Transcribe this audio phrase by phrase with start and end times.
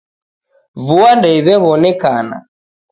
[0.85, 2.37] Vua ndeiwewonekana.